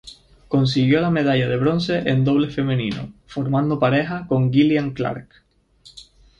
[0.47, 5.29] Consiguió la medalla de bronce en dobles femenino, formando pareja con Gillian Clark.